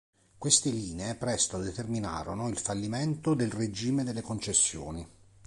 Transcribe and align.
Queste 0.39 0.71
linee 0.71 1.13
presto 1.13 1.59
determinarono 1.59 2.49
il 2.49 2.57
fallimento 2.57 3.35
del 3.35 3.51
regime 3.51 4.03
delle 4.03 4.21
concessioni. 4.23 5.07